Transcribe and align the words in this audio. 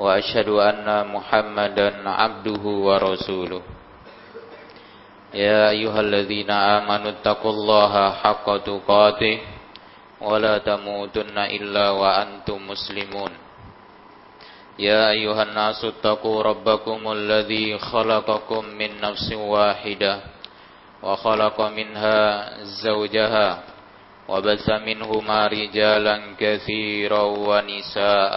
وأشهد 0.00 0.48
أن 0.48 1.06
محمدا 1.14 2.10
عبده 2.10 2.62
ورسوله 2.64 3.62
يا 5.34 5.70
أيها 5.70 6.00
الذين 6.00 6.50
آمنوا 6.50 7.10
اتقوا 7.10 7.50
الله 7.50 8.10
حق 8.12 8.46
تقاته 8.56 9.38
ولا 10.20 10.58
تموتن 10.58 11.38
إلا 11.38 11.90
وأنتم 11.90 12.58
مسلمون 12.68 13.30
يا 14.78 15.10
أيها 15.10 15.42
الناس 15.42 15.84
اتقوا 15.84 16.42
ربكم 16.42 17.12
الذي 17.12 17.78
خلقكم 17.78 18.64
من 18.64 18.90
نفس 19.00 19.32
واحدة 19.32 20.20
وخلق 21.02 21.60
منها 21.60 22.18
زوجها 22.62 23.48
وبث 24.28 24.70
منهما 24.70 25.46
رجالا 25.46 26.16
كثيرا 26.40 27.22
ونساء 27.22 28.36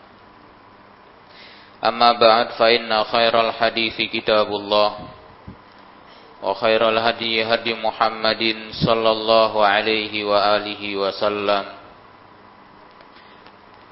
أما 1.84 2.12
بعد 2.12 2.48
فإن 2.50 3.04
خير 3.04 3.40
الحديث 3.40 3.96
كتاب 4.12 4.46
الله 4.48 4.90
وخير 6.42 6.88
الهدي 6.88 7.44
هدي 7.44 7.74
محمد 7.74 8.42
صلى 8.86 9.10
الله 9.10 9.52
عليه 9.66 10.24
وآله 10.24 10.82
وسلم 10.96 11.64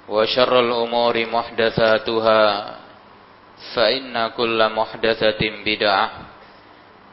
وشر 0.08 0.52
الأمور 0.60 1.14
محدثاتها 1.26 2.42
فإن 3.74 4.28
كل 4.36 4.58
محدثة 4.68 5.40
بدعة 5.64 6.10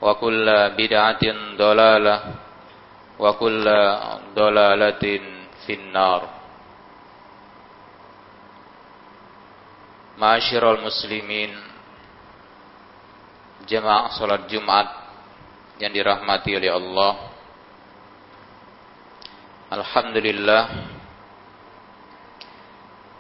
وكل 0.02 0.46
بدعة 0.78 1.24
ضلالة 1.58 2.18
وكل 3.20 3.66
ضلالة 4.36 5.04
في 5.66 5.74
النار 5.74 6.35
Ma'asyiral 10.17 10.81
muslimin. 10.81 11.53
Jemaah 13.69 14.17
salat 14.17 14.49
Jumat 14.49 14.89
yang 15.77 15.93
dirahmati 15.93 16.57
oleh 16.57 16.73
Allah. 16.73 17.13
Alhamdulillah. 19.77 20.65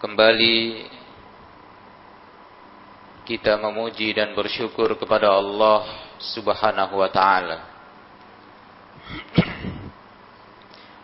Kembali 0.01 0.89
kita 3.28 3.61
memuji 3.61 4.17
dan 4.17 4.33
bersyukur 4.33 4.97
kepada 4.97 5.37
Allah 5.37 5.84
Subhanahu 6.17 6.97
wa 6.97 7.11
taala. 7.13 7.59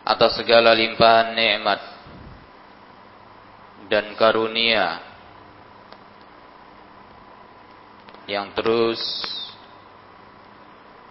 Atas 0.01 0.41
segala 0.41 0.73
limpahan 0.73 1.37
nikmat 1.37 1.81
dan 3.93 4.17
karunia 4.17 5.12
yang 8.29 8.55
terus 8.55 8.99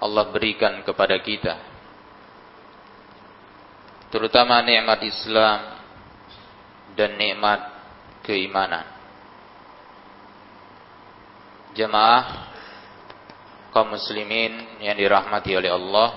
Allah 0.02 0.26
berikan 0.34 0.82
kepada 0.82 1.14
kita. 1.22 1.54
Terutama 4.12 4.60
nikmat 4.60 5.00
Islam 5.06 5.58
dan 6.92 7.16
nikmat 7.16 7.60
keimanan. 8.26 8.84
Jemaah 11.72 12.52
kaum 13.72 13.96
muslimin 13.96 14.84
yang 14.84 14.92
dirahmati 15.00 15.56
oleh 15.56 15.72
Allah 15.72 16.10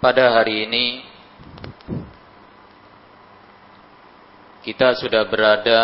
pada 0.00 0.40
hari 0.40 0.64
ini 0.64 1.04
kita 4.78 4.94
sudah 4.94 5.26
berada 5.26 5.82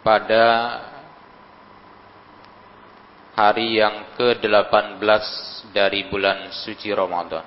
pada 0.00 0.46
hari 3.36 3.76
yang 3.76 4.16
ke-18 4.16 5.04
dari 5.76 6.08
bulan 6.08 6.48
suci 6.64 6.88
Ramadan. 6.96 7.44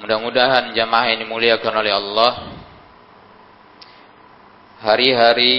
Mudah-mudahan 0.00 0.72
jamaah 0.72 1.12
ini 1.12 1.28
muliakan 1.28 1.74
oleh 1.76 1.92
Allah. 1.92 2.32
Hari-hari 4.80 5.54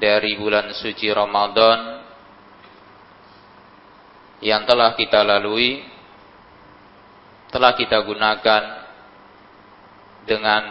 dari 0.00 0.32
bulan 0.40 0.72
suci 0.72 1.12
Ramadan 1.12 1.99
yang 4.40 4.64
telah 4.64 4.96
kita 4.96 5.20
lalui 5.20 5.84
telah 7.52 7.76
kita 7.76 8.00
gunakan 8.06 8.62
dengan 10.24 10.62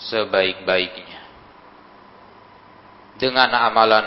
sebaik-baiknya. 0.00 1.20
Dengan 3.20 3.52
amalan 3.52 4.06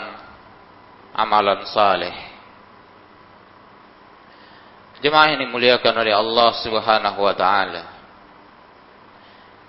amalan 1.14 1.62
saleh. 1.70 2.16
Jemaah 4.98 5.36
ini 5.38 5.46
muliakan 5.46 5.94
oleh 6.00 6.14
Allah 6.16 6.50
Subhanahu 6.64 7.20
wa 7.22 7.34
taala. 7.36 7.84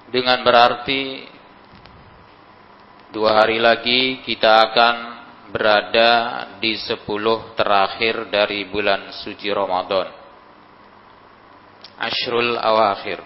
Dengan 0.10 0.42
berarti 0.42 1.28
dua 3.14 3.44
hari 3.44 3.62
lagi 3.62 4.24
kita 4.26 4.72
akan 4.72 4.96
berada 5.50 6.12
di 6.58 6.78
sepuluh 6.78 7.54
terakhir 7.54 8.30
dari 8.30 8.66
bulan 8.70 9.14
suci 9.24 9.50
Ramadan. 9.50 10.10
Ashrul 11.96 12.60
awakhir. 12.60 13.24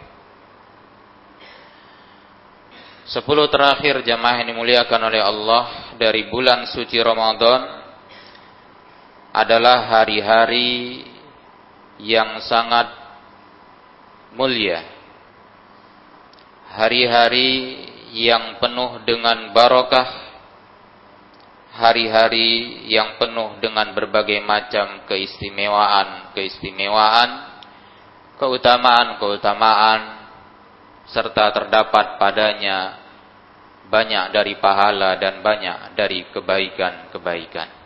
Sepuluh 3.10 3.50
terakhir 3.50 4.06
jamaah 4.06 4.46
ini 4.46 4.54
muliakan 4.54 5.02
oleh 5.10 5.18
Allah 5.18 5.98
dari 5.98 6.30
bulan 6.30 6.70
suci 6.70 7.02
Ramadan 7.02 7.82
adalah 9.34 9.90
hari-hari 9.90 11.02
yang 11.98 12.38
sangat 12.46 12.86
mulia. 14.38 14.86
Hari-hari 16.70 17.50
yang 18.14 18.62
penuh 18.62 19.02
dengan 19.10 19.50
barokah 19.58 20.29
hari-hari 21.80 22.84
yang 22.92 23.16
penuh 23.16 23.56
dengan 23.64 23.96
berbagai 23.96 24.44
macam 24.44 25.08
keistimewaan-keistimewaan, 25.08 27.30
keutamaan-keutamaan, 28.36 30.20
serta 31.08 31.56
terdapat 31.56 32.20
padanya 32.20 33.00
banyak 33.88 34.36
dari 34.36 34.60
pahala 34.60 35.16
dan 35.18 35.40
banyak 35.40 35.96
dari 35.96 36.28
kebaikan-kebaikan. 36.30 37.80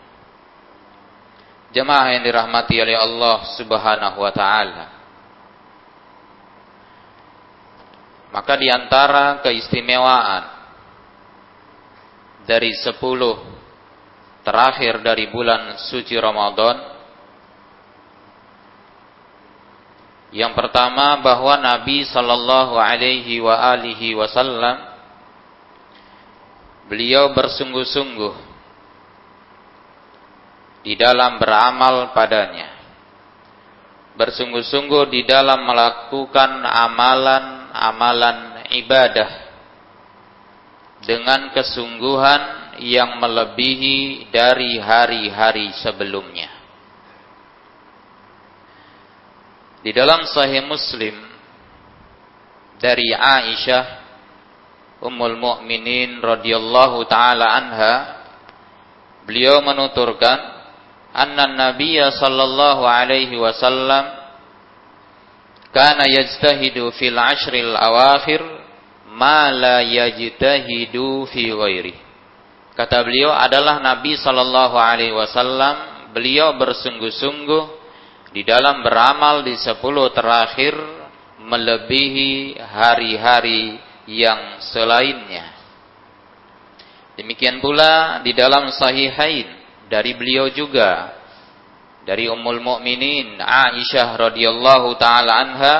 Jemaah 1.73 2.13
yang 2.17 2.23
dirahmati 2.25 2.81
oleh 2.81 2.97
Allah 2.97 3.45
Subhanahu 3.55 4.19
wa 4.19 4.31
taala. 4.33 4.85
Maka 8.33 8.57
di 8.57 8.65
antara 8.69 9.41
keistimewaan 9.45 10.43
dari 12.49 12.73
sepuluh 12.81 13.53
terakhir 14.43 14.99
dari 15.01 15.31
bulan 15.31 15.79
suci 15.89 16.13
Ramadan 16.19 16.93
Yang 20.33 20.57
pertama 20.57 21.21
bahwa 21.21 21.61
Nabi 21.61 22.09
sallallahu 22.09 22.73
alaihi 22.73 23.37
wa 23.37 23.53
alihi 23.53 24.17
wasallam 24.17 24.81
beliau 26.89 27.37
bersungguh-sungguh 27.37 28.33
di 30.81 30.97
dalam 30.97 31.37
beramal 31.37 32.17
padanya. 32.17 32.73
Bersungguh-sungguh 34.17 35.13
di 35.13 35.21
dalam 35.21 35.69
melakukan 35.69 36.65
amalan-amalan 36.65 38.37
ibadah 38.73 39.29
dengan 41.05 41.53
kesungguhan 41.53 42.62
yang 42.81 43.21
melebihi 43.21 44.29
dari 44.33 44.79
hari-hari 44.79 45.73
sebelumnya. 45.81 46.49
Di 49.83 49.91
dalam 49.91 50.23
Sahih 50.31 50.63
Muslim 50.63 51.11
dari 52.79 53.11
Aisyah 53.11 54.03
Ummul 55.03 55.35
Mukminin 55.35 56.23
radhiyallahu 56.23 57.03
taala 57.11 57.51
anha 57.51 57.95
beliau 59.27 59.59
menuturkan 59.59 60.39
anna 61.11 61.51
Nabiy 61.51 61.99
sallallahu 61.99 62.87
alaihi 62.87 63.35
wasallam 63.35 64.07
kana 65.75 66.07
yajtahidu 66.07 66.95
fil 66.95 67.19
ashril 67.19 67.75
awakhir 67.75 68.39
ma 69.11 69.51
la 69.51 69.83
yajtahidu 69.83 71.27
fi 71.27 71.51
ghairi 71.51 71.95
kata 72.73 73.05
beliau 73.05 73.33
adalah 73.33 73.81
Nabi 73.81 74.17
sallallahu 74.17 74.75
alaihi 74.77 75.13
wasallam 75.13 76.09
beliau 76.13 76.57
bersungguh-sungguh 76.57 77.63
di 78.33 78.41
dalam 78.41 78.81
beramal 78.81 79.45
di 79.45 79.53
sepuluh 79.61 80.09
terakhir 80.09 80.73
melebihi 81.37 82.57
hari-hari 82.57 83.77
yang 84.09 84.57
selainnya. 84.73 85.53
Demikian 87.13 87.61
pula 87.61 88.25
di 88.25 88.33
dalam 88.33 88.73
sahihain 88.73 89.45
dari 89.85 90.17
beliau 90.17 90.49
juga 90.49 91.13
dari 92.03 92.25
Ummul 92.25 92.57
Mukminin 92.57 93.37
Aisyah 93.37 94.17
radhiyallahu 94.17 94.97
taala 94.97 95.31
anha 95.45 95.75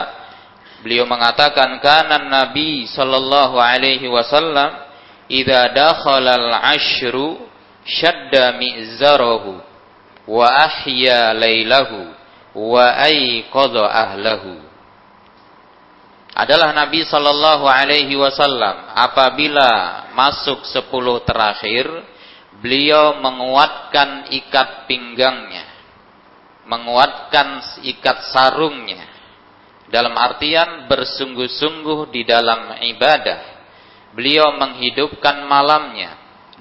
beliau 0.85 1.09
mengatakan 1.09 1.81
kana 1.81 2.21
Nabi 2.29 2.85
sallallahu 2.85 3.57
alaihi 3.57 4.05
wasallam 4.07 4.82
idza 5.31 5.71
dakhala 5.71 6.35
al-ashru 6.35 7.39
shadda 7.83 8.55
mi'zarahu 8.59 9.59
wa 10.27 10.47
ahya 10.47 11.35
lailahu 11.35 12.11
wa 12.55 12.85
aiqadha 13.03 13.83
ahlahu. 13.87 14.61
Adalah 16.33 16.73
Nabi 16.73 17.05
sallallahu 17.05 17.69
alaihi 17.69 18.17
wasallam 18.17 18.89
apabila 18.97 19.69
masuk 20.17 20.65
sepuluh 20.65 21.21
terakhir 21.21 21.85
beliau 22.57 23.21
menguatkan 23.21 24.33
ikat 24.33 24.89
pinggangnya 24.89 25.73
menguatkan 26.63 27.59
ikat 27.83 28.31
sarungnya 28.31 29.03
dalam 29.91 30.15
artian 30.15 30.87
bersungguh-sungguh 30.89 32.09
di 32.09 32.25
dalam 32.25 32.71
ibadah 32.81 33.52
beliau 34.13 34.55
menghidupkan 34.57 35.45
malamnya 35.49 36.17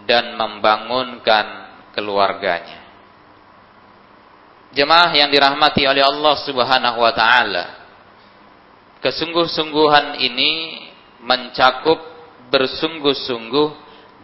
dan 0.08 0.34
membangunkan 0.34 1.46
keluarganya 1.92 2.82
Jemaah 4.72 5.12
yang 5.12 5.28
dirahmati 5.28 5.84
oleh 5.84 6.00
Allah 6.00 6.34
Subhanahu 6.48 6.98
wa 7.04 7.12
taala. 7.12 7.64
Kesungguh-sungguhan 9.04 10.16
ini 10.16 10.80
mencakup 11.20 12.00
bersungguh-sungguh 12.48 13.68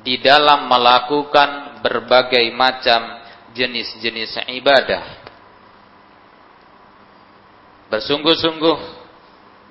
di 0.01 0.17
dalam 0.25 0.65
melakukan 0.73 1.85
berbagai 1.85 2.49
macam 2.57 3.21
jenis-jenis 3.53 4.41
ibadah. 4.57 5.05
Bersungguh-sungguh 7.93 8.79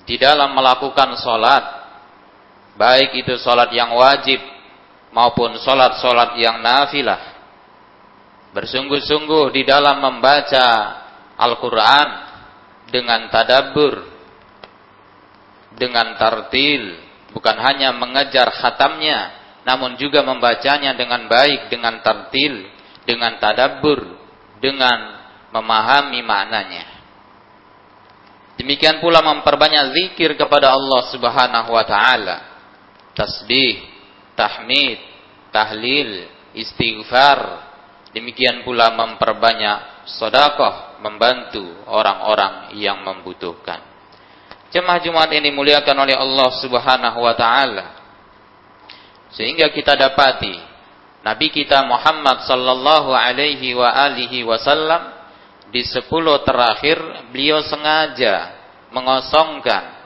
di 0.05 0.21
dalam 0.21 0.53
melakukan 0.53 1.17
solat, 1.17 1.65
baik 2.77 3.17
itu 3.25 3.35
solat 3.41 3.73
yang 3.73 3.91
wajib 3.97 4.39
maupun 5.11 5.57
solat-solat 5.57 6.37
yang 6.37 6.61
nafilah 6.61 7.37
bersungguh-sungguh 8.53 9.53
di 9.53 9.67
dalam 9.67 10.01
membaca 10.01 10.65
Al-Quran 11.37 12.07
dengan 12.89 13.29
tadabur, 13.29 14.01
dengan 15.77 16.17
tartil, 16.17 16.97
bukan 17.35 17.57
hanya 17.61 17.93
mengejar 17.93 18.49
khatamnya, 18.49 19.35
namun 19.67 19.99
juga 19.99 20.23
membacanya 20.23 20.95
dengan 20.95 21.27
baik, 21.27 21.69
dengan 21.69 21.99
tartil, 22.01 22.65
dengan 23.03 23.37
tadabur, 23.37 24.17
dengan 24.57 25.21
memahami 25.53 26.23
maknanya. 26.23 26.85
Demikian 28.57 28.97
pula 28.97 29.21
memperbanyak 29.21 29.93
zikir 29.93 30.33
kepada 30.33 30.73
Allah 30.73 31.01
Subhanahu 31.13 31.69
wa 31.69 31.85
taala. 31.85 32.37
Tasbih, 33.17 33.81
tahmid, 34.37 35.01
tahlil, 35.49 36.29
istighfar, 36.53 37.67
Demikian 38.17 38.65
pula 38.65 38.89
memperbanyak 38.97 40.09
sodakoh 40.09 40.97
membantu 41.05 41.85
orang-orang 41.85 42.73
yang 42.79 43.03
membutuhkan. 43.05 43.77
Jemaah 44.73 44.97
Jumat 45.05 45.29
ini 45.37 45.53
muliakan 45.53 46.07
oleh 46.07 46.15
Allah 46.17 46.49
Subhanahu 46.57 47.19
wa 47.21 47.35
taala. 47.37 47.87
Sehingga 49.29 49.69
kita 49.69 49.93
dapati 49.93 50.55
Nabi 51.21 51.51
kita 51.53 51.83
Muhammad 51.85 52.47
sallallahu 52.47 53.11
alaihi 53.13 53.75
wa 53.75 53.91
alihi 53.91 54.47
wasallam 54.47 55.13
di 55.69 55.83
sepuluh 55.85 56.41
terakhir 56.41 56.97
beliau 57.29 57.59
sengaja 57.61 58.55
mengosongkan 58.95 59.96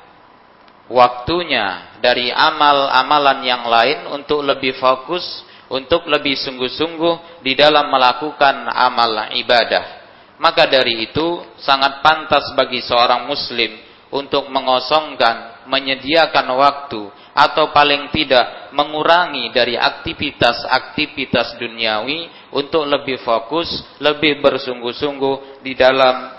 waktunya 0.91 1.97
dari 2.03 2.29
amal-amalan 2.29 3.39
yang 3.41 3.63
lain 3.65 3.99
untuk 4.11 4.43
lebih 4.43 4.75
fokus 4.77 5.23
untuk 5.71 6.03
lebih 6.11 6.35
sungguh-sungguh 6.35 7.41
di 7.47 7.55
dalam 7.55 7.87
melakukan 7.87 8.67
amal 8.67 9.31
ibadah. 9.39 10.03
Maka 10.35 10.67
dari 10.67 11.07
itu 11.07 11.39
sangat 11.63 12.03
pantas 12.03 12.51
bagi 12.59 12.83
seorang 12.83 13.23
muslim 13.23 13.71
untuk 14.11 14.51
mengosongkan, 14.51 15.63
menyediakan 15.71 16.47
waktu 16.59 17.01
atau 17.31 17.71
paling 17.71 18.11
tidak 18.11 18.75
mengurangi 18.75 19.47
dari 19.55 19.79
aktivitas-aktivitas 19.79 21.55
duniawi 21.55 22.51
untuk 22.51 22.83
lebih 22.83 23.23
fokus, 23.23 23.71
lebih 24.03 24.43
bersungguh-sungguh 24.43 25.63
di 25.63 25.71
dalam 25.79 26.35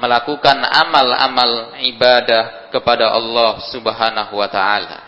melakukan 0.00 0.64
amal-amal 0.64 1.76
ibadah 1.84 2.63
kepada 2.74 3.14
Allah 3.14 3.62
Subhanahu 3.70 4.34
wa 4.34 4.48
taala. 4.50 4.98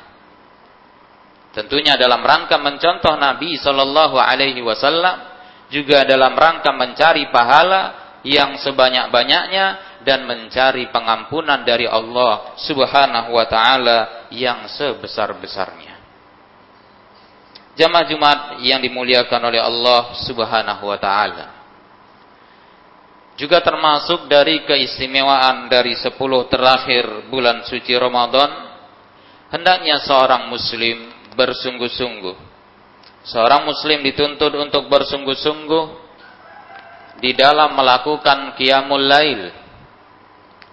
Tentunya 1.50 1.98
dalam 1.98 2.22
rangka 2.22 2.62
mencontoh 2.62 3.18
Nabi 3.18 3.58
Shallallahu 3.58 4.14
Alaihi 4.14 4.62
Wasallam, 4.62 5.34
juga 5.66 6.06
dalam 6.06 6.38
rangka 6.38 6.70
mencari 6.70 7.26
pahala 7.34 8.14
yang 8.22 8.54
sebanyak-banyaknya 8.62 9.98
dan 10.06 10.22
mencari 10.30 10.86
pengampunan 10.94 11.66
dari 11.66 11.90
Allah 11.90 12.54
Subhanahu 12.62 13.34
wa 13.34 13.46
taala 13.50 14.30
yang 14.30 14.70
sebesar-besarnya. 14.70 15.98
Jamaah 17.76 18.06
Jumat 18.08 18.38
yang 18.62 18.78
dimuliakan 18.80 19.40
oleh 19.42 19.58
Allah 19.58 20.14
Subhanahu 20.22 20.86
wa 20.86 20.98
taala. 21.02 21.55
Juga 23.36 23.60
termasuk 23.60 24.32
dari 24.32 24.64
keistimewaan 24.64 25.68
dari 25.68 25.92
sepuluh 26.00 26.48
terakhir 26.48 27.28
bulan 27.28 27.68
suci 27.68 27.92
Ramadan, 27.92 28.48
hendaknya 29.52 30.00
seorang 30.00 30.48
muslim 30.48 31.12
bersungguh-sungguh. 31.36 32.36
Seorang 33.28 33.68
muslim 33.68 34.00
dituntut 34.00 34.56
untuk 34.56 34.88
bersungguh-sungguh 34.88 35.84
di 37.20 37.36
dalam 37.36 37.76
melakukan 37.76 38.56
qiyamul 38.56 39.04
lail. 39.04 39.52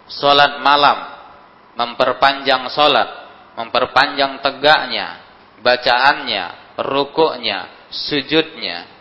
Salat 0.07 0.63
malam, 0.63 1.03
memperpanjang 1.75 2.69
salat, 2.71 3.09
memperpanjang 3.59 4.39
tegaknya, 4.39 5.19
bacaannya, 5.59 6.77
rukuknya, 6.79 7.89
sujudnya, 7.91 8.92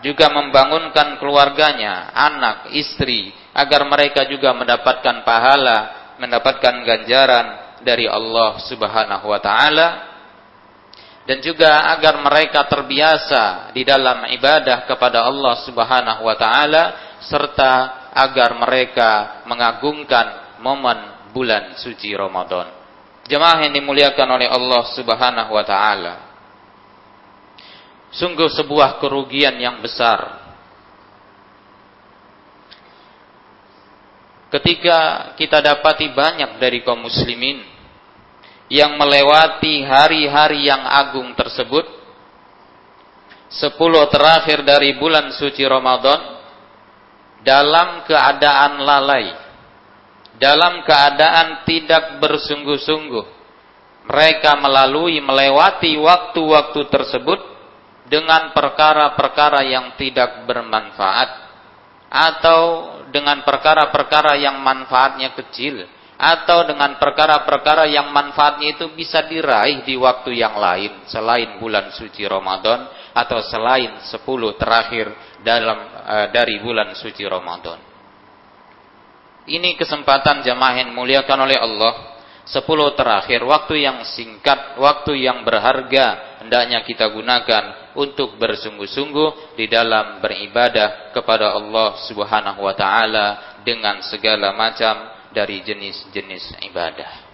juga 0.00 0.32
membangunkan 0.32 1.20
keluarganya, 1.20 2.12
anak, 2.16 2.72
istri, 2.72 3.32
agar 3.52 3.84
mereka 3.84 4.24
juga 4.28 4.56
mendapatkan 4.56 5.22
pahala, 5.24 5.78
mendapatkan 6.16 6.84
ganjaran 6.84 7.46
dari 7.80 8.08
Allah 8.08 8.60
Subhanahu 8.68 9.26
wa 9.28 9.40
taala 9.40 9.88
dan 11.24 11.38
juga 11.44 11.92
agar 11.96 12.20
mereka 12.20 12.64
terbiasa 12.68 13.72
di 13.76 13.84
dalam 13.84 14.28
ibadah 14.28 14.84
kepada 14.88 15.24
Allah 15.24 15.54
Subhanahu 15.64 16.22
wa 16.24 16.36
taala 16.36 16.82
serta 17.24 17.72
agar 18.12 18.56
mereka 18.56 19.42
mengagungkan 19.46 20.58
momen 20.60 21.30
bulan 21.30 21.78
suci 21.78 22.10
Ramadan. 22.12 22.72
Jemaah 23.30 23.62
yang 23.62 23.72
dimuliakan 23.78 24.28
oleh 24.34 24.48
Allah 24.50 24.82
Subhanahu 24.90 25.50
wa 25.54 25.64
taala. 25.64 26.14
Sungguh 28.10 28.50
sebuah 28.50 28.98
kerugian 28.98 29.54
yang 29.58 29.78
besar. 29.78 30.40
Ketika 34.50 35.30
kita 35.38 35.62
dapati 35.62 36.10
banyak 36.10 36.58
dari 36.58 36.82
kaum 36.82 37.06
muslimin 37.06 37.62
yang 38.66 38.98
melewati 38.98 39.86
hari-hari 39.86 40.66
yang 40.66 40.82
agung 40.82 41.38
tersebut 41.38 41.86
sepuluh 43.50 44.06
terakhir 44.10 44.62
dari 44.62 44.94
bulan 44.98 45.34
suci 45.34 45.62
Ramadan 45.66 46.38
dalam 47.42 48.06
keadaan 48.06 48.78
lalai 48.78 49.26
dalam 50.38 50.86
keadaan 50.86 51.66
tidak 51.66 52.22
bersungguh-sungguh 52.22 53.26
mereka 54.06 54.54
melalui 54.54 55.18
melewati 55.18 55.98
waktu-waktu 55.98 56.80
tersebut 56.90 57.40
dengan 58.10 58.50
perkara-perkara 58.50 59.62
yang 59.70 59.94
tidak 59.94 60.42
bermanfaat 60.50 61.30
atau 62.10 62.62
dengan 63.14 63.46
perkara-perkara 63.46 64.34
yang 64.34 64.58
manfaatnya 64.58 65.30
kecil 65.38 65.86
atau 66.20 66.68
dengan 66.68 66.98
perkara-perkara 67.00 67.88
yang 67.88 68.12
manfaatnya 68.12 68.76
itu 68.76 68.92
bisa 68.92 69.24
diraih 69.24 69.86
di 69.86 69.96
waktu 69.96 70.36
yang 70.36 70.58
lain 70.58 71.06
selain 71.08 71.56
bulan 71.56 71.94
suci 71.94 72.26
Ramadan 72.26 72.92
atau 73.14 73.40
selain 73.46 74.04
10 74.04 74.20
terakhir 74.60 75.06
dalam 75.40 75.78
e, 76.04 76.16
dari 76.34 76.60
bulan 76.60 76.92
suci 76.92 77.24
Ramadan. 77.24 77.78
Ini 79.48 79.80
kesempatan 79.80 80.44
jamaah 80.44 80.84
yang 80.84 80.92
muliakan 80.92 81.48
oleh 81.48 81.56
Allah. 81.56 81.94
10 82.44 82.68
terakhir 82.98 83.40
waktu 83.46 83.80
yang 83.80 84.04
singkat, 84.04 84.76
waktu 84.76 85.24
yang 85.24 85.46
berharga 85.46 86.36
hendaknya 86.44 86.84
kita 86.84 87.08
gunakan 87.08 87.79
untuk 87.96 88.38
bersungguh-sungguh 88.38 89.58
di 89.58 89.66
dalam 89.66 90.22
beribadah 90.22 91.14
kepada 91.14 91.54
Allah 91.54 91.98
Subhanahu 92.06 92.62
wa 92.62 92.74
taala 92.74 93.58
dengan 93.66 94.02
segala 94.06 94.54
macam 94.54 95.10
dari 95.34 95.62
jenis-jenis 95.62 96.58
ibadah. 96.70 97.30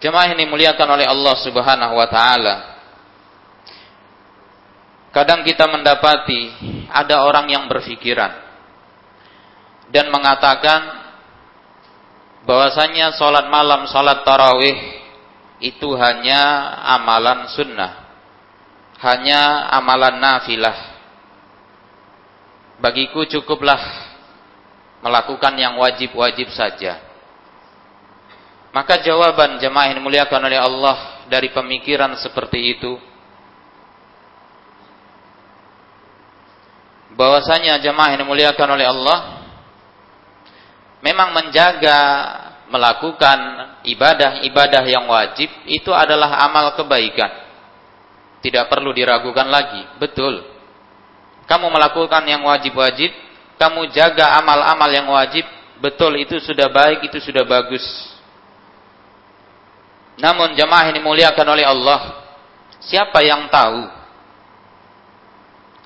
Jemaah 0.00 0.32
ini 0.32 0.48
muliakan 0.48 0.88
oleh 0.96 1.04
Allah 1.04 1.34
Subhanahu 1.44 1.94
wa 1.96 2.08
taala. 2.08 2.56
Kadang 5.10 5.42
kita 5.42 5.66
mendapati 5.66 6.42
ada 6.88 7.26
orang 7.26 7.50
yang 7.50 7.66
berpikiran 7.66 8.30
dan 9.90 10.06
mengatakan 10.08 10.80
bahwasanya 12.46 13.18
salat 13.18 13.50
malam, 13.50 13.90
salat 13.90 14.22
tarawih 14.22 14.78
itu 15.60 15.88
hanya 15.98 16.72
amalan 16.96 17.50
sunnah. 17.52 17.99
Hanya 19.00 19.72
amalan 19.72 20.20
nafilah. 20.20 20.76
Bagiku 22.80 23.24
cukuplah 23.28 23.80
melakukan 25.00 25.56
yang 25.56 25.76
wajib-wajib 25.80 26.52
saja. 26.52 27.00
Maka 28.70 29.02
jawaban 29.02 29.58
jemaah 29.58 29.90
yang 29.90 29.98
dimuliakan 29.98 30.40
oleh 30.46 30.60
Allah 30.60 31.26
dari 31.26 31.50
pemikiran 31.50 32.14
seperti 32.20 32.78
itu 32.78 32.92
bahwasanya 37.18 37.82
jemaah 37.82 38.14
yang 38.14 38.22
dimuliakan 38.22 38.68
oleh 38.78 38.86
Allah 38.86 39.18
memang 41.02 41.34
menjaga 41.34 41.98
melakukan 42.70 43.38
ibadah-ibadah 43.82 44.84
yang 44.86 45.10
wajib 45.10 45.50
itu 45.66 45.90
adalah 45.90 46.38
amal 46.46 46.70
kebaikan. 46.78 47.49
Tidak 48.40 48.64
perlu 48.72 48.92
diragukan 48.96 49.48
lagi, 49.48 49.84
betul. 50.00 50.40
Kamu 51.44 51.68
melakukan 51.68 52.24
yang 52.24 52.46
wajib-wajib 52.48 53.30
kamu 53.60 53.92
jaga 53.92 54.40
amal-amal 54.40 54.88
yang 54.88 55.04
wajib, 55.12 55.44
betul 55.84 56.16
itu 56.16 56.40
sudah 56.40 56.72
baik, 56.72 57.12
itu 57.12 57.20
sudah 57.20 57.44
bagus. 57.44 57.84
Namun 60.16 60.56
jemaah 60.56 60.88
ini 60.88 61.04
muliakan 61.04 61.44
oleh 61.44 61.68
Allah. 61.68 62.24
Siapa 62.80 63.20
yang 63.20 63.52
tahu? 63.52 63.84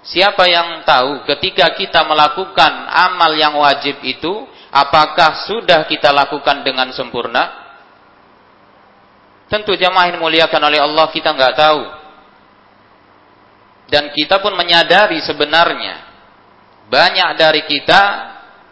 Siapa 0.07 0.47
yang 0.47 0.87
tahu 0.87 1.27
ketika 1.27 1.67
kita 1.75 2.07
melakukan 2.07 2.87
amal 2.95 3.35
yang 3.35 3.59
wajib 3.59 3.99
itu, 4.07 4.47
apakah 4.71 5.43
sudah 5.51 5.83
kita 5.91 6.15
lakukan 6.15 6.63
dengan 6.63 6.95
sempurna? 6.95 7.67
Tentu 9.51 9.75
jemaah 9.75 10.15
ini 10.15 10.23
muliakan 10.23 10.63
oleh 10.63 10.79
Allah 10.79 11.11
kita 11.11 11.35
nggak 11.35 11.55
tahu. 11.59 11.83
Dan 13.89 14.11
kita 14.17 14.41
pun 14.41 14.57
menyadari 14.57 15.21
sebenarnya 15.21 16.15
banyak 16.89 17.31
dari 17.37 17.63
kita 17.65 18.03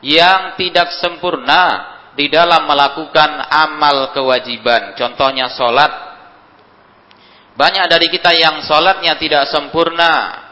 yang 0.02 0.59
tidak 0.59 0.92
sempurna 0.99 1.92
di 2.12 2.28
dalam 2.28 2.69
melakukan 2.69 3.49
amal 3.49 4.12
kewajiban. 4.12 4.92
Contohnya 4.99 5.49
sholat. 5.52 5.92
Banyak 7.57 7.85
dari 7.88 8.09
kita 8.09 8.33
yang 8.37 8.64
sholatnya 8.64 9.16
tidak 9.16 9.49
sempurna. 9.49 10.45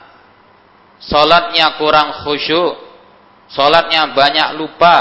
Sholatnya 1.01 1.77
kurang 1.81 2.25
khusyuk. 2.25 2.77
Sholatnya 3.51 4.13
banyak 4.13 4.49
lupa. 4.57 4.99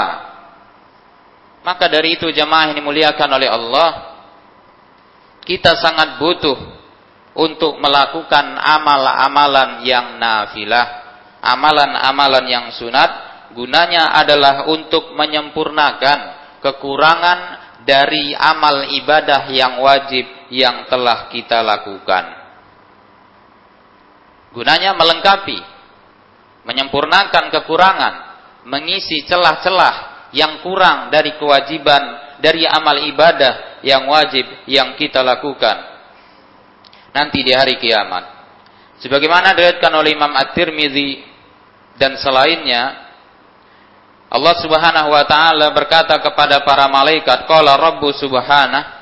Maka 1.60 1.92
dari 1.92 2.16
itu 2.16 2.28
jemaah 2.32 2.72
ini 2.72 2.80
muliakan 2.80 3.30
oleh 3.36 3.48
Allah. 3.48 3.90
Kita 5.44 5.76
sangat 5.76 6.20
butuh 6.20 6.79
untuk 7.40 7.80
melakukan 7.80 8.60
amal-amalan 8.60 9.80
yang 9.88 10.20
nafilah 10.20 11.00
amalan-amalan 11.40 12.44
yang 12.46 12.66
sunat 12.76 13.10
gunanya 13.56 14.12
adalah 14.12 14.68
untuk 14.68 15.16
menyempurnakan 15.16 16.18
kekurangan 16.60 17.38
dari 17.82 18.36
amal 18.36 18.92
ibadah 18.92 19.48
yang 19.48 19.80
wajib 19.80 20.28
yang 20.52 20.84
telah 20.86 21.32
kita 21.32 21.64
lakukan. 21.64 22.38
Gunanya 24.52 24.92
melengkapi, 24.98 25.58
menyempurnakan 26.68 27.48
kekurangan, 27.48 28.14
mengisi 28.68 29.24
celah-celah 29.24 30.28
yang 30.36 30.60
kurang 30.60 31.08
dari 31.08 31.34
kewajiban 31.40 32.36
dari 32.38 32.66
amal 32.66 32.98
ibadah 32.98 33.82
yang 33.82 34.06
wajib 34.10 34.44
yang 34.68 34.94
kita 34.98 35.24
lakukan. 35.24 35.89
Nanti 37.10 37.42
di 37.42 37.50
hari 37.50 37.78
kiamat. 37.82 38.38
Sebagaimana 39.00 39.56
diriwayatkan 39.56 39.92
oleh 39.96 40.10
Imam 40.14 40.30
At-Tirmidzi 40.36 41.24
dan 41.96 42.20
selainnya 42.20 43.10
Allah 44.30 44.54
Subhanahu 44.62 45.10
wa 45.10 45.24
taala 45.26 45.74
berkata 45.74 46.14
kepada 46.22 46.62
para 46.62 46.86
malaikat, 46.86 47.50
"Qala 47.50 47.74
Rabbu 47.74 48.14
Subhanahu" 48.14 49.00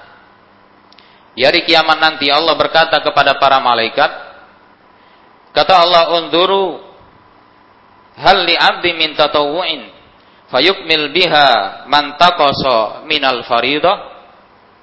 Di 1.39 1.47
hari 1.47 1.63
kiamat 1.63 2.03
nanti 2.03 2.27
Allah 2.35 2.59
berkata 2.59 2.99
kepada 2.99 3.39
para 3.39 3.63
malaikat, 3.63 4.11
kata 5.55 5.71
Allah, 5.71 6.19
"Unduru 6.19 6.83
hal 8.19 8.43
li 8.43 8.59
'abdi 8.59 8.91
min 8.99 9.15
tatawwu'in 9.15 9.87
fayukmil 10.51 11.15
biha 11.15 11.49
man 11.87 12.19
taqasa 12.19 13.07
minal 13.07 13.47
faridah." 13.47 14.19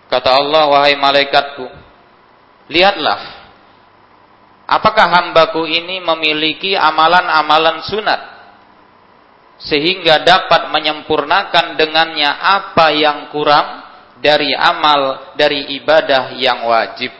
Kata 0.08 0.32
Allah, 0.32 0.64
"Wahai 0.72 0.96
malaikatku, 0.96 1.68
lihatlah 2.72 3.46
Apakah 4.66 5.06
hambaku 5.14 5.70
ini 5.70 6.02
memiliki 6.02 6.74
amalan-amalan 6.74 7.86
sunat 7.86 8.22
sehingga 9.62 10.26
dapat 10.26 10.74
menyempurnakan 10.74 11.78
dengannya 11.78 12.28
apa 12.28 12.90
yang 12.98 13.30
kurang 13.30 13.86
dari 14.20 14.58
amal 14.58 15.32
dari 15.38 15.78
ibadah 15.78 16.34
yang 16.34 16.66
wajib. 16.66 17.14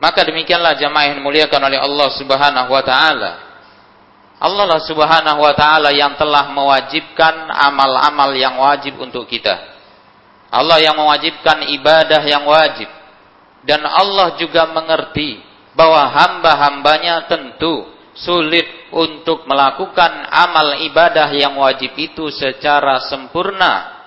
Maka 0.00 0.24
demikianlah 0.24 0.74
jamaah 0.80 1.12
yang 1.12 1.16
dimuliakan 1.20 1.60
oleh 1.68 1.78
Allah 1.78 2.08
Subhanahu 2.16 2.70
wa 2.72 2.82
taala. 2.82 3.32
Allah 4.42 4.64
lah 4.66 4.80
Subhanahu 4.82 5.38
wa 5.46 5.52
taala 5.52 5.92
yang 5.94 6.16
telah 6.16 6.48
mewajibkan 6.48 7.52
amal-amal 7.54 8.34
yang 8.34 8.56
wajib 8.56 8.98
untuk 8.98 9.28
kita. 9.28 9.52
Allah 10.48 10.80
yang 10.80 10.96
mewajibkan 10.96 11.70
ibadah 11.70 12.24
yang 12.24 12.48
wajib 12.48 13.01
dan 13.62 13.86
Allah 13.86 14.34
juga 14.38 14.66
mengerti 14.70 15.38
bahwa 15.72 16.02
hamba-hambanya 16.10 17.30
tentu 17.30 17.88
sulit 18.12 18.92
untuk 18.92 19.48
melakukan 19.48 20.28
amal 20.28 20.84
ibadah 20.84 21.32
yang 21.32 21.56
wajib 21.56 21.96
itu 21.96 22.28
secara 22.28 23.00
sempurna. 23.08 24.02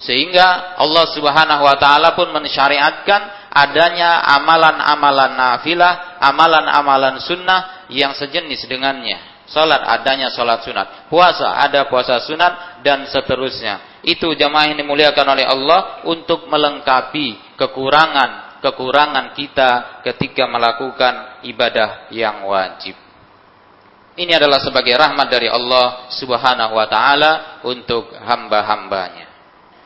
Sehingga 0.00 0.80
Allah 0.80 1.04
Subhanahu 1.12 1.62
wa 1.62 1.76
taala 1.76 2.16
pun 2.16 2.32
mensyariatkan 2.32 3.52
adanya 3.52 4.24
amalan-amalan 4.40 5.36
nafilah, 5.36 6.18
amalan-amalan 6.24 7.20
sunnah 7.20 7.86
yang 7.92 8.16
sejenis 8.16 8.64
dengannya. 8.64 9.44
Salat 9.50 9.82
adanya 9.82 10.30
salat 10.30 10.62
sunat. 10.62 11.10
Puasa 11.10 11.58
ada 11.58 11.90
puasa 11.90 12.22
sunat 12.22 12.80
dan 12.86 13.04
seterusnya. 13.10 14.00
Itu 14.06 14.32
jamaah 14.32 14.72
yang 14.72 14.78
dimuliakan 14.80 15.26
oleh 15.26 15.44
Allah 15.44 16.06
untuk 16.06 16.46
melengkapi 16.46 17.49
kekurangan-kekurangan 17.60 19.36
kita 19.36 20.00
ketika 20.00 20.48
melakukan 20.48 21.44
ibadah 21.44 22.08
yang 22.08 22.48
wajib. 22.48 22.96
Ini 24.16 24.36
adalah 24.40 24.64
sebagai 24.64 24.96
rahmat 24.96 25.28
dari 25.28 25.46
Allah 25.46 26.08
Subhanahu 26.16 26.72
wa 26.74 26.86
taala 26.88 27.62
untuk 27.68 28.10
hamba-hambanya. 28.16 29.28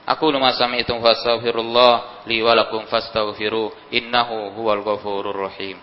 Aku 0.04 0.28
luma 0.28 0.52
sami'tum 0.54 1.00
fastaghfirullah 1.00 2.25
li 2.28 2.45
wa 2.45 2.52
lakum 2.52 2.85
fastaghfiru 2.87 3.73
innahu 3.88 4.52
huwal 4.54 4.85
ghafurur 4.85 5.49
rahim. 5.49 5.81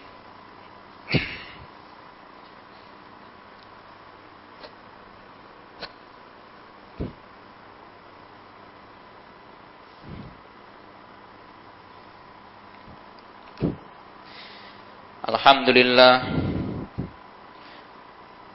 Alhamdulillah. 15.32 16.16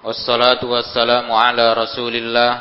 Wassalatu 0.04 0.68
wassalamu 0.68 1.32
ala 1.32 1.72
rasulillah. 1.72 2.52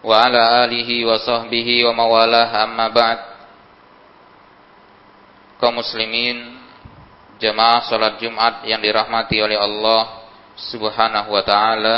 Wa 0.00 0.24
ala 0.24 0.64
alihi 0.64 1.04
wa 1.04 1.20
sahbihi 1.20 1.84
wa 1.84 1.92
mawalah 1.92 2.48
amma 2.64 2.88
ba'd. 2.88 3.20
Kaum 5.60 5.84
muslimin 5.84 6.64
Jemaah 7.36 7.84
salat 7.92 8.16
Jumat 8.16 8.64
yang 8.64 8.80
dirahmati 8.80 9.44
oleh 9.44 9.60
Allah 9.60 10.24
Subhanahu 10.56 11.28
wa 11.28 11.44
ta'ala. 11.44 11.96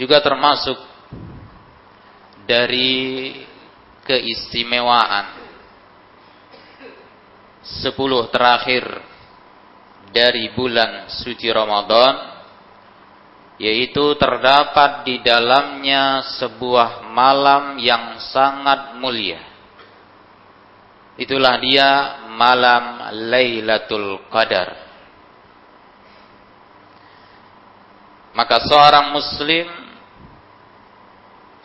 Juga 0.00 0.24
termasuk 0.24 0.80
Dari 2.48 3.36
keistimewaan 4.08 5.37
sepuluh 7.68 8.32
terakhir 8.32 8.84
dari 10.08 10.48
bulan 10.56 11.12
suci 11.12 11.52
Ramadan 11.52 12.40
yaitu 13.58 14.14
terdapat 14.16 15.02
di 15.04 15.18
dalamnya 15.20 16.22
sebuah 16.38 17.10
malam 17.10 17.76
yang 17.82 18.16
sangat 18.22 18.96
mulia. 18.96 19.42
Itulah 21.18 21.58
dia 21.58 21.90
malam 22.38 23.10
Lailatul 23.26 24.22
Qadar. 24.30 24.86
Maka 28.38 28.62
seorang 28.62 29.10
muslim 29.10 29.66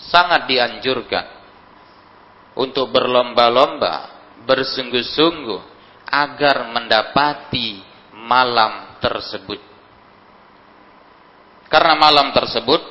sangat 0.02 0.50
dianjurkan 0.50 1.26
untuk 2.58 2.90
berlomba-lomba, 2.90 4.10
bersungguh-sungguh 4.50 5.73
agar 6.14 6.70
mendapati 6.70 7.82
malam 8.14 9.02
tersebut. 9.02 9.58
Karena 11.66 11.98
malam 11.98 12.30
tersebut 12.30 12.82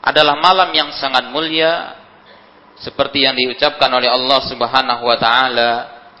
adalah 0.00 0.40
malam 0.40 0.72
yang 0.72 0.88
sangat 0.96 1.28
mulia 1.28 1.92
seperti 2.80 3.28
yang 3.28 3.36
diucapkan 3.36 3.92
oleh 3.92 4.08
Allah 4.08 4.40
Subhanahu 4.48 5.04
wa 5.04 5.16
taala, 5.20 5.70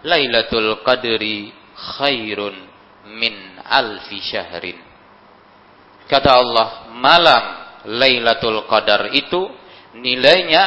Lailatul 0.04 0.84
Qadri 0.84 1.48
khairun 1.96 2.52
min 3.16 3.56
alfi 3.64 4.20
syahrin. 4.20 4.76
Kata 6.04 6.30
Allah, 6.36 6.68
malam 6.92 7.44
Lailatul 7.86 8.68
Qadar 8.68 9.14
itu 9.16 9.48
nilainya 9.96 10.64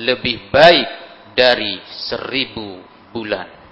lebih 0.00 0.48
baik 0.48 0.88
dari 1.36 1.82
seribu 2.08 2.80
bulan. 3.12 3.63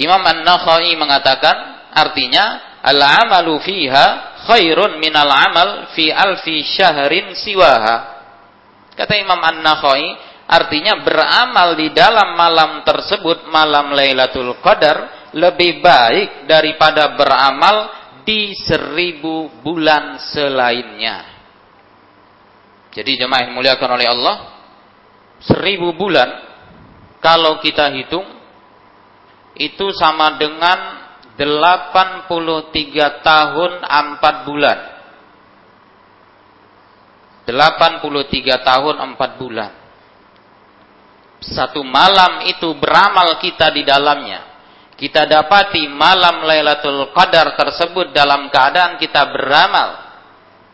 Imam 0.00 0.24
An-Nakhai 0.24 0.96
mengatakan 0.96 1.56
artinya 1.92 2.78
al-amalu 2.80 3.60
fiha 3.60 4.06
khairun 4.48 4.96
minal 4.96 5.28
amal 5.28 5.92
fi 5.92 6.08
alfi 6.08 6.64
syahrin 6.64 7.36
siwaha. 7.36 8.24
Kata 8.96 9.12
Imam 9.20 9.36
An-Nakhai 9.36 10.16
artinya 10.48 11.04
beramal 11.04 11.76
di 11.76 11.92
dalam 11.92 12.32
malam 12.32 12.80
tersebut 12.80 13.44
malam 13.52 13.92
Lailatul 13.92 14.56
Qadar 14.64 15.30
lebih 15.36 15.84
baik 15.84 16.48
daripada 16.48 17.12
beramal 17.14 17.92
di 18.24 18.56
seribu 18.56 19.52
bulan 19.60 20.16
selainnya. 20.32 21.28
Jadi 22.90 23.20
jemaah 23.20 23.46
yang 23.46 23.54
muliakan 23.54 23.90
oleh 24.00 24.06
Allah, 24.10 24.36
seribu 25.44 25.94
bulan 25.94 26.26
kalau 27.22 27.62
kita 27.62 27.92
hitung 27.94 28.39
itu 29.56 29.90
sama 29.96 30.38
dengan 30.38 31.00
83 31.40 33.24
tahun 33.24 33.72
4 33.80 34.46
bulan. 34.46 34.78
83 37.48 38.68
tahun 38.68 38.96
4 39.16 39.40
bulan. 39.40 39.72
Satu 41.40 41.80
malam 41.80 42.44
itu 42.44 42.68
beramal 42.76 43.40
kita 43.40 43.72
di 43.72 43.80
dalamnya. 43.80 44.52
Kita 45.00 45.24
dapati 45.24 45.88
malam 45.88 46.44
Lailatul 46.44 47.08
Qadar 47.16 47.56
tersebut 47.56 48.12
dalam 48.12 48.52
keadaan 48.52 49.00
kita 49.00 49.24
beramal, 49.32 49.88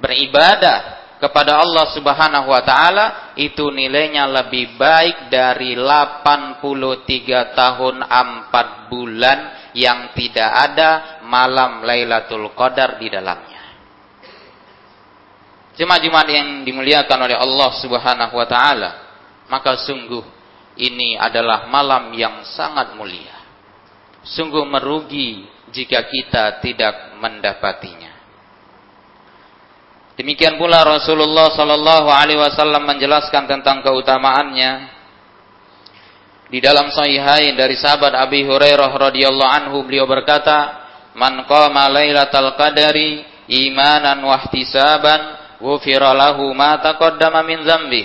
beribadah, 0.03 0.96
kepada 1.17 1.61
Allah 1.65 1.89
Subhanahu 1.97 2.53
wa 2.53 2.61
taala 2.61 3.07
itu 3.41 3.69
nilainya 3.73 4.29
lebih 4.29 4.77
baik 4.77 5.33
dari 5.33 5.73
83 5.77 7.57
tahun 7.57 7.97
4 8.05 8.93
bulan 8.93 9.39
yang 9.77 10.13
tidak 10.17 10.51
ada 10.51 11.21
malam 11.25 11.85
Lailatul 11.85 12.53
Qadar 12.53 13.01
di 13.01 13.09
dalamnya. 13.09 13.63
Jemaah-jemaah 15.77 16.29
yang 16.33 16.49
dimuliakan 16.65 17.19
oleh 17.29 17.37
Allah 17.37 17.71
Subhanahu 17.77 18.35
wa 18.37 18.47
taala, 18.49 18.91
maka 19.53 19.77
sungguh 19.77 20.25
ini 20.81 21.17
adalah 21.17 21.69
malam 21.69 22.13
yang 22.17 22.45
sangat 22.45 22.97
mulia. 22.97 23.37
Sungguh 24.25 24.65
merugi 24.65 25.45
jika 25.73 26.05
kita 26.09 26.61
tidak 26.65 27.21
mendapatinya. 27.21 28.06
Demikian 30.17 30.57
pula 30.57 30.81
Rasulullah 30.81 31.53
sallallahu 31.53 32.09
alaihi 32.09 32.41
wasallam 32.41 32.89
menjelaskan 32.89 33.45
tentang 33.45 33.85
keutamaannya 33.85 34.97
di 36.49 36.59
dalam 36.63 36.89
sahihain 36.89 37.53
dari 37.53 37.77
sahabat 37.77 38.17
Abi 38.17 38.47
Hurairah 38.49 38.89
radhiyallahu 38.97 39.53
anhu 39.61 39.85
beliau 39.85 40.09
berkata, 40.09 40.89
"Man 41.13 41.45
qama 41.45 41.93
lailatal 41.93 42.57
qadari 42.57 43.29
imanan 43.45 44.25
wa 44.25 44.41
ihtisaban, 44.41 45.21
ghufira 45.61 46.17
lahu 46.17 46.49
ma 46.57 46.81
taqaddama 46.81 47.45
min 47.45 47.61
dzambi." 47.61 48.03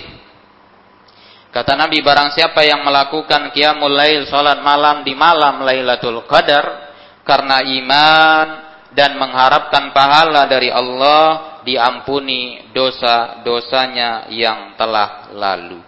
Kata 1.48 1.76
Nabi 1.76 2.00
barang 2.00 2.32
siapa 2.32 2.64
yang 2.64 2.80
melakukan 2.80 3.52
qiyamul 3.52 3.92
lail 3.92 4.24
salat 4.24 4.64
malam 4.64 5.04
di 5.04 5.12
malam 5.12 5.60
Lailatul 5.60 6.24
Qadar 6.24 6.92
karena 7.28 7.60
iman 7.60 8.71
dan 8.92 9.16
mengharapkan 9.16 9.92
pahala 9.96 10.44
dari 10.44 10.68
Allah 10.68 11.60
diampuni 11.64 12.72
dosa-dosanya 12.76 14.28
yang 14.28 14.76
telah 14.76 15.32
lalu. 15.32 15.80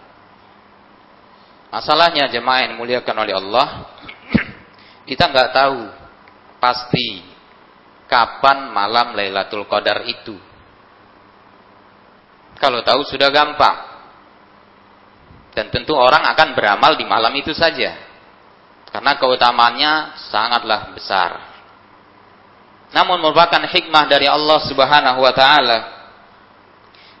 Masalahnya 1.69 2.31
jemaah 2.31 2.65
yang 2.65 2.71
dimuliakan 2.77 3.15
oleh 3.21 3.33
Allah, 3.35 3.67
kita 5.09 5.23
nggak 5.29 5.49
tahu 5.53 5.81
pasti 6.57 7.21
kapan 8.09 8.73
malam 8.73 9.13
Lailatul 9.13 9.69
Qadar 9.69 10.01
itu. 10.09 10.33
Kalau 12.57 12.81
tahu 12.81 13.05
sudah 13.05 13.29
gampang. 13.29 13.93
Dan 15.55 15.71
tentu 15.71 15.95
orang 15.95 16.27
akan 16.35 16.51
beramal 16.51 16.99
di 16.99 17.07
malam 17.07 17.31
itu 17.35 17.55
saja. 17.55 17.95
Karena 18.91 19.15
keutamaannya 19.15 20.19
sangatlah 20.31 20.91
besar 20.95 21.54
namun 22.95 23.19
merupakan 23.19 23.59
hikmah 23.59 24.07
dari 24.07 24.23
Allah 24.23 24.63
Subhanahu 24.63 25.19
wa 25.19 25.33
taala. 25.35 25.79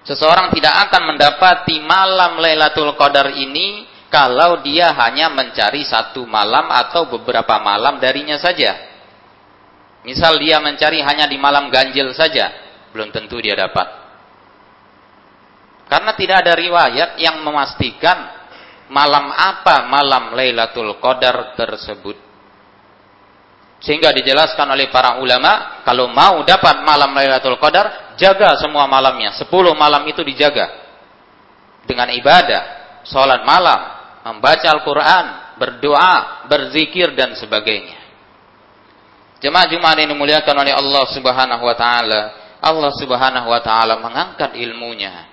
Seseorang 0.07 0.55
tidak 0.55 0.71
akan 0.87 1.11
mendapati 1.11 1.83
malam 1.83 2.39
Lailatul 2.39 2.95
Qadar 2.95 3.35
ini 3.35 3.83
kalau 4.07 4.63
dia 4.63 4.95
hanya 4.95 5.27
mencari 5.27 5.83
satu 5.83 6.23
malam 6.23 6.71
atau 6.71 7.11
beberapa 7.11 7.59
malam 7.59 7.99
darinya 7.99 8.39
saja. 8.39 8.71
Misal 10.07 10.39
dia 10.39 10.63
mencari 10.63 11.03
hanya 11.03 11.27
di 11.27 11.35
malam 11.35 11.67
ganjil 11.67 12.15
saja, 12.15 12.55
belum 12.95 13.11
tentu 13.11 13.43
dia 13.43 13.59
dapat. 13.59 14.05
Karena 15.91 16.15
tidak 16.15 16.47
ada 16.47 16.53
riwayat 16.55 17.19
yang 17.19 17.43
memastikan 17.43 18.31
malam 18.87 19.27
apa 19.33 19.91
malam 19.91 20.31
Lailatul 20.39 20.95
Qadar 21.03 21.57
tersebut. 21.59 22.24
Sehingga 23.85 24.09
dijelaskan 24.09 24.65
oleh 24.73 24.89
para 24.89 25.21
ulama, 25.21 25.85
kalau 25.85 26.09
mau 26.09 26.41
dapat 26.41 26.81
malam 26.81 27.13
Lailatul 27.13 27.61
Qadar, 27.61 28.17
jaga 28.17 28.57
semua 28.57 28.89
malamnya. 28.89 29.37
Sepuluh 29.37 29.77
malam 29.77 30.01
itu 30.09 30.25
dijaga. 30.25 30.73
Dengan 31.85 32.09
ibadah, 32.17 32.61
sholat 33.05 33.45
malam, 33.45 33.77
membaca 34.25 34.73
Al-Quran, 34.73 35.25
berdoa, 35.61 36.49
berzikir, 36.49 37.13
dan 37.13 37.37
sebagainya. 37.37 38.01
Jemaah-jemaah 39.45 39.93
ini 40.01 40.09
dimuliakan 40.17 40.55
oleh 40.65 40.73
Allah 40.73 41.05
Subhanahu 41.13 41.63
wa 41.69 41.75
taala. 41.77 42.21
Allah 42.65 42.91
Subhanahu 42.97 43.53
wa 43.53 43.61
taala 43.61 44.01
mengangkat 44.01 44.57
ilmunya. 44.57 45.29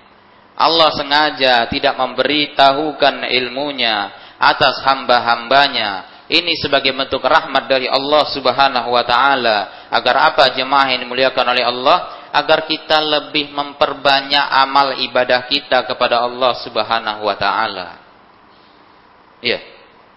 Allah 0.52 0.92
sengaja 0.92 1.64
tidak 1.72 1.96
memberitahukan 1.96 3.24
ilmunya 3.32 4.12
atas 4.36 4.84
hamba-hambanya 4.84 6.11
ini 6.32 6.56
sebagai 6.56 6.96
bentuk 6.96 7.20
rahmat 7.20 7.68
dari 7.68 7.84
Allah 7.84 8.24
Subhanahu 8.32 8.88
wa 8.96 9.04
taala 9.04 9.88
agar 9.92 10.32
apa 10.32 10.56
jemaah 10.56 10.88
yang 10.96 11.04
dimuliakan 11.04 11.46
oleh 11.52 11.64
Allah 11.68 11.98
agar 12.32 12.64
kita 12.64 12.96
lebih 13.04 13.52
memperbanyak 13.52 14.40
amal 14.64 14.96
ibadah 15.04 15.44
kita 15.44 15.84
kepada 15.84 16.24
Allah 16.24 16.56
Subhanahu 16.64 17.28
wa 17.28 17.36
taala. 17.36 17.88
Ya. 19.44 19.60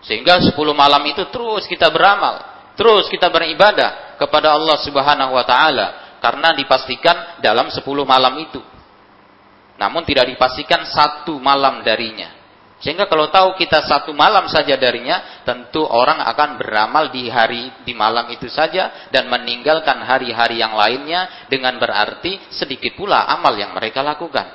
Sehingga 0.06 0.38
10 0.40 0.54
malam 0.72 1.02
itu 1.10 1.28
terus 1.34 1.66
kita 1.66 1.90
beramal, 1.90 2.40
terus 2.78 3.10
kita 3.12 3.28
beribadah 3.28 4.16
kepada 4.16 4.56
Allah 4.56 4.78
Subhanahu 4.86 5.36
wa 5.36 5.44
taala 5.44 6.20
karena 6.24 6.56
dipastikan 6.56 7.44
dalam 7.44 7.68
10 7.68 7.84
malam 8.08 8.34
itu. 8.40 8.62
Namun 9.76 10.08
tidak 10.08 10.32
dipastikan 10.32 10.88
satu 10.88 11.36
malam 11.42 11.84
darinya. 11.84 12.35
Sehingga 12.86 13.10
kalau 13.10 13.34
tahu 13.34 13.58
kita 13.58 13.82
satu 13.82 14.14
malam 14.14 14.46
saja 14.46 14.78
darinya, 14.78 15.42
tentu 15.42 15.82
orang 15.82 16.22
akan 16.22 16.62
beramal 16.62 17.10
di 17.10 17.26
hari 17.34 17.74
di 17.82 17.98
malam 17.98 18.30
itu 18.30 18.46
saja 18.46 19.10
dan 19.10 19.26
meninggalkan 19.26 20.06
hari-hari 20.06 20.62
yang 20.62 20.78
lainnya 20.78 21.50
dengan 21.50 21.82
berarti 21.82 22.38
sedikit 22.54 22.94
pula 22.94 23.26
amal 23.26 23.58
yang 23.58 23.74
mereka 23.74 24.06
lakukan. 24.06 24.54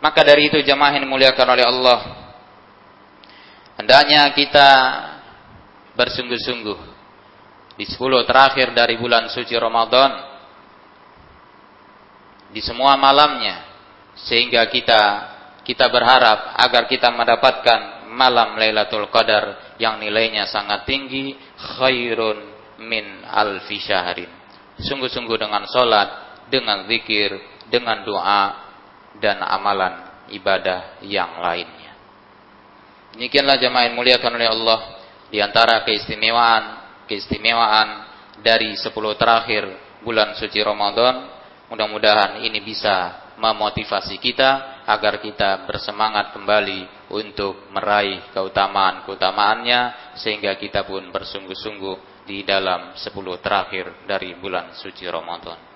Maka 0.00 0.24
dari 0.24 0.48
itu 0.48 0.56
jemaah 0.64 0.96
yang 0.96 1.04
dimuliakan 1.04 1.48
oleh 1.52 1.68
Allah, 1.68 1.98
hendaknya 3.76 4.32
kita 4.32 4.68
bersungguh-sungguh 6.00 6.80
di 7.76 7.84
10 7.84 8.24
terakhir 8.24 8.72
dari 8.72 8.96
bulan 8.96 9.28
suci 9.28 9.52
Ramadan 9.52 10.16
di 12.56 12.64
semua 12.64 12.96
malamnya 12.96 13.68
sehingga 14.16 14.64
kita 14.72 15.33
kita 15.64 15.88
berharap 15.88 16.60
agar 16.60 16.84
kita 16.84 17.08
mendapatkan 17.08 18.12
malam 18.12 18.54
Lailatul 18.60 19.08
Qadar 19.10 19.74
yang 19.80 19.98
nilainya 19.98 20.46
sangat 20.46 20.86
tinggi 20.86 21.34
khairun 21.56 22.38
min 22.84 23.24
alfi 23.26 23.80
syahrin. 23.80 24.30
Sungguh-sungguh 24.78 25.40
dengan 25.40 25.64
solat, 25.66 26.44
dengan 26.52 26.84
zikir, 26.86 27.34
dengan 27.72 28.04
doa 28.04 28.42
dan 29.18 29.40
amalan 29.40 30.26
ibadah 30.30 31.00
yang 31.02 31.40
lainnya. 31.40 31.96
Demikianlah 33.14 33.56
jemaah 33.58 33.84
yang 33.88 33.96
muliakan 33.96 34.32
oleh 34.34 34.48
Allah 34.50 34.80
di 35.30 35.38
antara 35.38 35.86
keistimewaan 35.86 36.82
keistimewaan 37.06 38.10
dari 38.42 38.74
10 38.74 38.90
terakhir 39.14 39.64
bulan 40.02 40.34
suci 40.34 40.58
Ramadan. 40.60 41.30
Mudah-mudahan 41.70 42.44
ini 42.44 42.60
bisa 42.60 43.32
memotivasi 43.40 44.18
kita 44.20 44.73
agar 44.84 45.20
kita 45.20 45.64
bersemangat 45.64 46.36
kembali 46.36 47.08
untuk 47.12 47.72
meraih 47.72 48.28
keutamaan-keutamaannya 48.36 50.14
sehingga 50.20 50.56
kita 50.60 50.84
pun 50.84 51.08
bersungguh-sungguh 51.08 52.24
di 52.24 52.44
dalam 52.44 52.96
sepuluh 52.96 53.36
terakhir 53.40 54.04
dari 54.08 54.36
bulan 54.36 54.72
suci 54.76 55.04
Ramadan. 55.08 55.74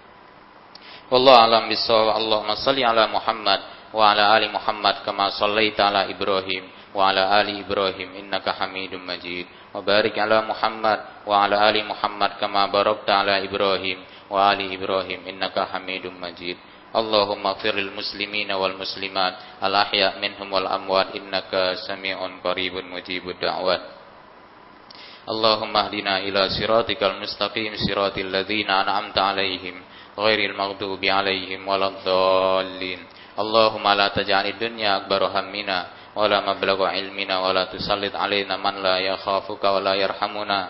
Wallahu 1.08 1.40
alam 1.40 1.64
bisawab. 1.72 2.20
Allahumma 2.20 2.56
salli 2.60 2.84
ala 2.84 3.08
Muhammad 3.08 3.60
wa 3.96 4.12
ala 4.12 4.36
ali 4.36 4.52
Muhammad 4.52 5.00
kama 5.00 5.32
sallaita 5.32 5.88
ala 5.88 6.04
Ibrahim 6.04 6.68
wa 6.92 7.08
ala 7.08 7.32
ali 7.40 7.64
Ibrahim 7.64 8.12
innaka 8.20 8.52
Hamidum 8.60 9.00
Majid. 9.00 9.48
Wa 9.72 9.80
barik 9.80 10.16
ala 10.20 10.44
Muhammad 10.44 11.24
wa 11.24 11.48
ala 11.48 11.64
ali 11.64 11.80
Muhammad 11.84 12.36
kama 12.36 12.68
barakta 12.68 13.24
ala 13.24 13.40
Ibrahim 13.40 14.04
wa 14.28 14.52
ali 14.52 14.68
Ibrahim 14.68 15.24
innaka 15.28 15.68
Hamidum 15.72 16.12
Majid. 16.16 16.60
اللهم 16.93 17.43
اغفر 17.47 17.73
للمسلمين 17.75 18.51
والمسلمات 18.51 19.35
الأحياء 19.63 20.13
منهم 20.21 20.47
والأموات 20.53 21.07
إنك 21.15 21.51
سميع 21.87 22.17
قريب 22.43 22.73
مجيب 22.73 23.29
الدعوات 23.29 23.81
اللهم 25.29 25.73
اهدنا 25.77 26.17
إلى 26.17 26.41
صراطك 26.49 27.01
المستقيم 27.03 27.73
صراط 27.87 28.17
الذين 28.17 28.69
أنعمت 28.69 29.17
عليهم 29.17 29.75
غير 30.19 30.39
المغضوب 30.51 31.01
عليهم 31.05 31.67
ولا 31.67 31.87
الضالين 31.87 32.99
اللهم 33.39 33.85
لا 33.87 34.07
تجعل 34.07 34.45
الدنيا 34.45 34.97
أكبر 34.97 35.21
همنا 35.25 35.79
ولا 36.15 36.39
مبلغ 36.53 36.79
علمنا 36.85 37.35
ولا 37.39 37.63
تسلط 37.73 38.15
علينا 38.15 38.57
من 38.57 38.75
لا 38.83 38.97
يخافك 38.99 39.63
ولا 39.63 39.93
يرحمنا 39.93 40.61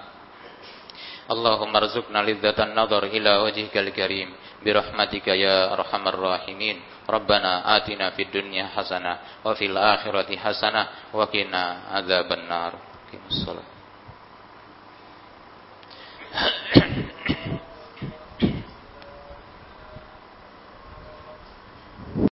اللهم 1.31 1.75
ارزقنا 1.75 2.19
لذة 2.29 2.57
النظر 2.63 3.03
إلى 3.03 3.31
وجهك 3.37 3.75
الكريم 3.77 4.29
برحمتك 4.65 5.27
يا 5.27 5.73
أرحم 5.73 6.03
الراحمين 6.07 6.81
ربنا 7.09 7.77
آتنا 7.77 8.09
في 8.09 8.21
الدنيا 8.23 8.67
حسنة 8.75 9.17
وفي 9.45 9.65
الآخرة 9.65 10.29
حسنة 10.37 10.87
وقنا 11.13 11.63
عذاب 11.91 12.29
النار 12.33 12.73
الصلاة 13.29 13.67